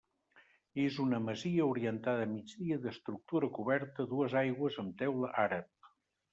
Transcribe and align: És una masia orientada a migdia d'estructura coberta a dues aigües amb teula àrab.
És 0.83 0.95
una 1.03 1.19
masia 1.25 1.67
orientada 1.73 2.25
a 2.29 2.31
migdia 2.33 2.79
d'estructura 2.87 3.53
coberta 3.61 4.07
a 4.09 4.13
dues 4.17 4.39
aigües 4.45 4.83
amb 4.85 5.01
teula 5.05 5.35
àrab. 5.49 5.91